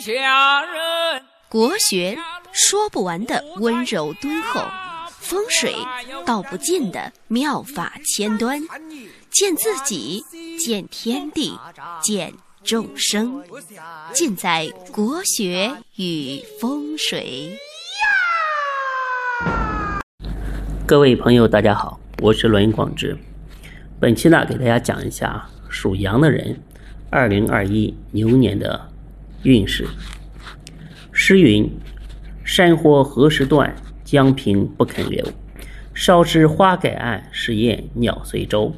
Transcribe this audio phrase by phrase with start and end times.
[0.00, 1.22] 下人。
[1.48, 2.16] 国学
[2.52, 4.60] 说不完的温柔敦厚，
[5.18, 5.74] 风水
[6.24, 8.60] 道不尽的妙法千端，
[9.30, 10.22] 见自己，
[10.58, 11.58] 见天地，
[12.00, 12.32] 见
[12.62, 13.42] 众生，
[14.12, 17.58] 尽在国学与风水。
[20.86, 23.18] 各位朋友，大家好，我是罗云广志。
[23.98, 26.60] 本期呢，给大家讲一下属羊的人，
[27.10, 28.88] 二零二一牛年的
[29.42, 29.86] 运势。
[31.12, 31.70] 诗云
[32.44, 33.74] ：“山火何时断？
[34.04, 35.26] 江平不肯流。
[35.94, 38.72] 烧枝花盖岸，试验鸟随舟。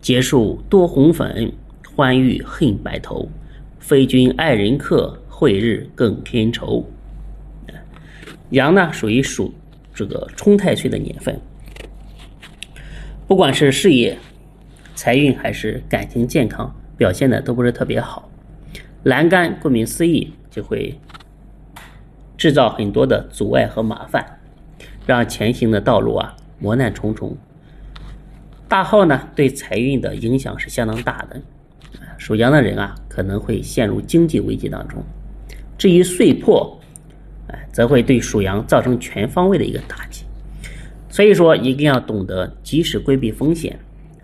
[0.00, 1.52] 结束多红粉，
[1.94, 3.28] 欢愉恨白头。
[3.78, 6.84] 非君爱人客，会日更添愁。”
[8.50, 9.52] 羊呢，属于属。
[9.96, 11.40] 这个冲太岁的年份，
[13.28, 14.18] 不管是事业、
[14.96, 18.28] 财运还是感情健康，表现的都不是特别好。
[19.04, 20.98] 栏杆顾名思义，就会
[22.36, 24.40] 制造很多的阻碍和麻烦，
[25.06, 27.36] 让前行的道路啊磨难重重。
[28.68, 31.40] 大号呢，对财运的影响是相当大的。
[32.18, 35.02] 属羊的人啊，可能会陷入经济危机当中。
[35.78, 36.78] 至于岁破。
[37.48, 40.24] 哎，则会对属羊造成全方位的一个打击，
[41.10, 43.78] 所以说一定要懂得及时规避风险。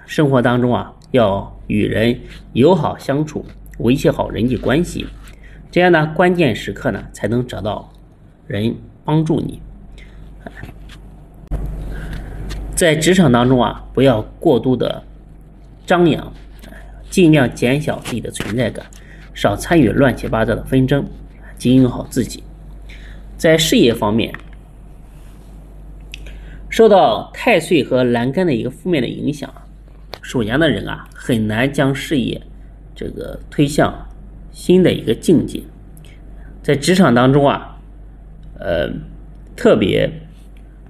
[0.06, 2.18] 生活当中啊，要与人
[2.54, 3.44] 友好相处，
[3.80, 5.06] 维系好人际关系，
[5.70, 7.92] 这样呢，关键时刻呢才能找到
[8.46, 9.60] 人帮助你。
[12.74, 15.02] 在职场当中啊，不要过度的
[15.86, 16.32] 张扬，
[17.10, 18.86] 尽量减小自己的存在感，
[19.34, 21.04] 少参与乱七八糟的纷争，
[21.56, 22.42] 经营好自己。
[23.36, 24.34] 在事业方面，
[26.68, 29.52] 受到太岁和栏杆的一个负面的影响，
[30.20, 32.40] 属羊的人啊，很难将事业
[32.94, 34.08] 这个推向
[34.52, 35.62] 新的一个境界。
[36.62, 37.78] 在职场当中啊，
[38.58, 38.90] 呃，
[39.56, 40.10] 特别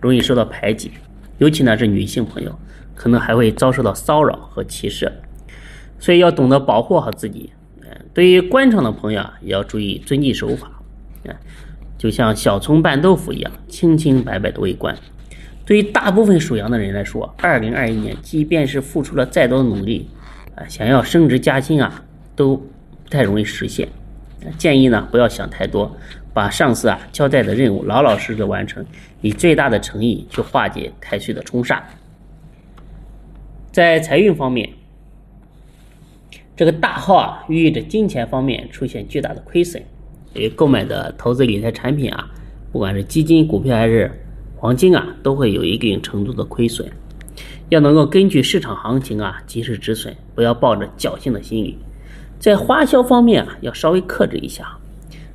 [0.00, 0.90] 容易受到排挤，
[1.38, 2.58] 尤其呢是女性朋友，
[2.94, 5.12] 可能还会遭受到骚扰和歧视，
[5.98, 7.52] 所以要懂得保护好自己。
[8.12, 10.70] 对于官场的朋友啊，也要注意遵纪守法。
[11.96, 14.96] 就像小葱拌豆腐一样，清清白白的为官。
[15.66, 20.08] 对于大部分属羊的人来说，二零二一年，即便是付出了再多的努力，
[20.68, 22.04] 想要升职加薪啊，
[22.34, 23.88] 都不太容易实现。
[24.56, 25.94] 建议呢，不要想太多，
[26.32, 28.84] 把上司啊交代的任务老老实实的完成，
[29.20, 31.80] 以最大的诚意去化解太岁的冲煞。
[33.70, 34.68] 在财运方面，
[36.56, 39.82] 这个大号啊，寓意着金钱方面出现巨大的亏损。
[40.32, 42.30] 给购买的投资理财产品啊，
[42.72, 44.10] 不管是基金、股票还是
[44.56, 46.90] 黄金啊，都会有一定程度的亏损。
[47.70, 51.78] 要能够根据市场行情啊及时止损，不要抱着侥幸的心理。
[52.38, 54.76] 在花销方面啊，要稍微克制一下。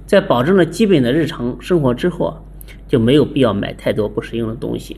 [0.06, 2.46] 在保证了基本的日常生活之后，
[2.88, 4.98] 就没有必要买太多不实用的东西。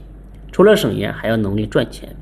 [0.51, 2.13] 除了省钱，还要努力赚钱，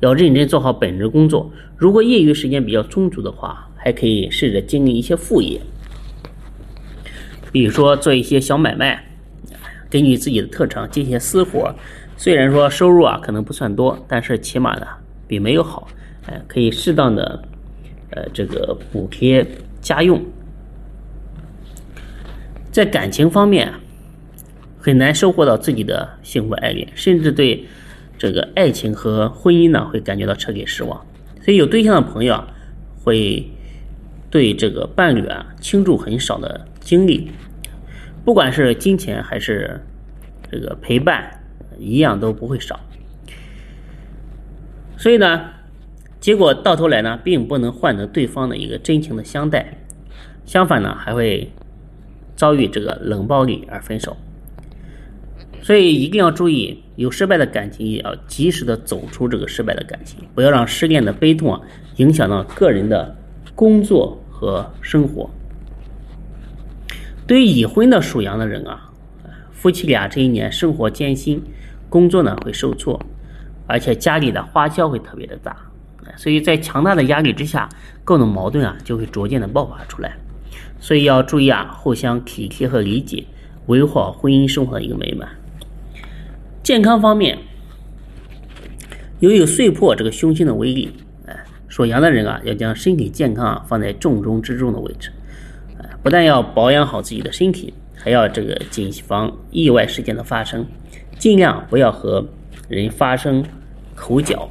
[0.00, 1.50] 要认真做好本职工作。
[1.76, 5.60] 如果业余时间比较充足的话，还可以试着经营一些副业。
[7.52, 9.02] 比如说做一些小买卖，
[9.88, 11.74] 根据自己的特长接一些私活，
[12.16, 14.86] 虽然说收入啊可能不算多，但是起码呢
[15.28, 15.86] 比没有好，
[16.26, 17.42] 哎，可以适当的
[18.10, 19.46] 呃这个补贴
[19.80, 20.24] 家用。
[22.70, 23.72] 在感情方面，
[24.78, 27.66] 很难收获到自己的幸福爱恋，甚至对
[28.18, 31.00] 这个爱情和婚姻呢会感觉到彻底失望。
[31.42, 32.48] 所以有对象的朋友啊，
[33.02, 33.46] 会
[34.30, 37.30] 对这个伴侣啊倾注很少的精力。
[38.24, 39.80] 不管是金钱还是
[40.50, 41.30] 这个陪伴，
[41.78, 42.80] 一样都不会少。
[44.96, 45.50] 所以呢，
[46.20, 49.78] 结果到头来呢，并不能换得对方的一个真情的相待，
[50.44, 51.52] 相反呢，还会
[52.34, 54.16] 遭遇这个冷暴力而分手。
[55.62, 61.60] 所以一定要注意，有失败的感情也要及时的走出这个失败的感情，不要让失恋的悲痛啊
[61.96, 63.16] 影响到个人的
[63.54, 65.28] 工作和生活。
[67.26, 68.92] 对于已婚的属羊的人啊，
[69.50, 71.42] 夫妻俩这一年生活艰辛，
[71.96, 73.00] 工作呢会受挫，
[73.66, 75.56] 而且家里的花销会特别的大，
[76.14, 77.66] 所以在强大的压力之下，
[78.04, 80.14] 各种矛盾啊就会逐渐的爆发出来，
[80.78, 83.24] 所以要注意啊，互相体贴和理解，
[83.64, 85.26] 维护好婚姻生活的一个美满。
[86.62, 87.38] 健康方面，
[89.20, 90.92] 由于岁破这个凶星的威力，
[91.24, 91.34] 哎，
[91.66, 95.10] 属羊的人啊，要将身体健康啊放在重中之重的位置。
[96.02, 100.64] 不但要保养好自己的身体，还要这个谨防意外事件的发生，
[101.18, 102.24] 尽量不要和
[102.68, 103.44] 人发生
[103.94, 104.48] 口角，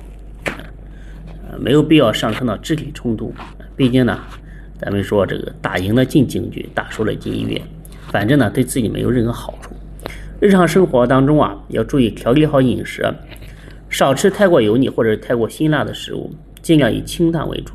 [1.48, 3.34] 呃，没有必要上升到肢体冲突。
[3.76, 4.20] 毕竟呢，
[4.80, 7.62] 咱们说这个打赢了进警局，打输了进医院，
[8.08, 9.72] 反正呢对自己没有任何好处。
[10.40, 13.06] 日常生活当中啊，要注意调理好饮食，
[13.90, 17.74] 少吃太过油腻或者太过辛辣的食物，尽量以清淡为主。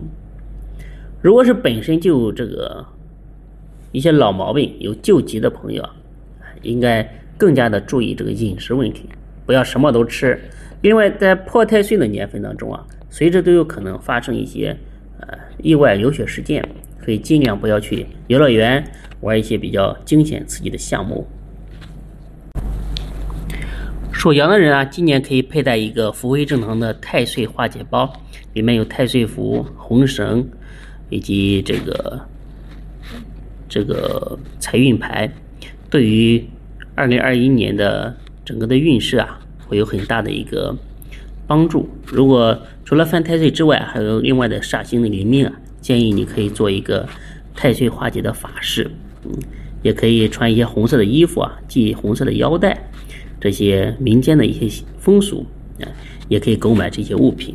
[1.23, 2.85] 如果是本身就这个
[3.93, 5.95] 一些老毛病、有旧疾的朋友啊，
[6.63, 9.09] 应该更加的注意这个饮食问题，
[9.47, 10.39] 不要什么都吃。
[10.83, 14.77] 另外，在破太岁的年份当中啊，随时都有可能发生一些
[15.19, 15.27] 呃
[15.63, 16.63] 意外流血事件，
[17.03, 18.85] 所以尽量不要去游乐园
[19.21, 21.27] 玩一些比较惊险刺激的项目。
[24.13, 28.13] 属羊的人啊，今年可以佩戴一个福威正堂的太岁化解包，
[28.53, 30.47] 里面有太岁符、红绳，
[31.09, 32.21] 以及这个
[33.67, 35.31] 这个财运牌，
[35.89, 36.45] 对于
[36.95, 40.77] 二零二一年的整个的运势啊，会有很大的一个
[41.47, 41.89] 帮助。
[42.07, 47.09] 如果除了犯太岁之外，还有另外的煞星的临命啊，建议你可以做一个
[47.55, 48.91] 太岁化解的法事，
[49.25, 49.33] 嗯，
[49.83, 52.91] 也可以穿一些红色的衣服啊，系红色的腰带。
[53.41, 55.47] 这些民间的一些风俗
[55.81, 55.89] 啊，
[56.29, 57.55] 也可以购买这些物品。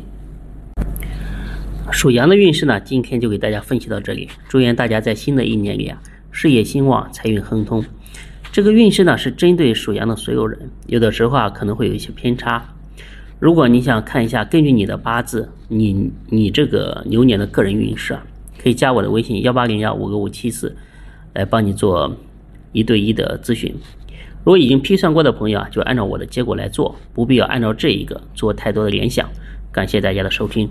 [1.92, 4.28] 属羊的运势呢，今天就给大家分析到这里。
[4.48, 6.02] 祝愿大家在新的一年里啊，
[6.32, 7.84] 事业兴旺，财运亨通。
[8.56, 12.66] 这个运势呢，是针对属羊的所有人，有的时候啊，可能会有一些偏差。
[13.38, 18.24] 如果你想看一下，根据你的八字，你你这个牛年的个人运势啊，
[18.58, 20.74] 可以加我的微信幺八零幺五个五七四，
[21.34, 22.10] 来帮你做
[22.72, 23.70] 一对一的咨询。
[24.42, 29.28] 如果已经批算过的朋友啊，就按照我的结果来做，不必要按照这一个做太多的联想。
[29.70, 30.66] 感谢大家的收听。